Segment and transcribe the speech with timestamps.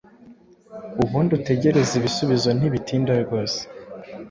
[1.03, 3.59] ubundi utegereze ibisubizo ntibitinda rwose;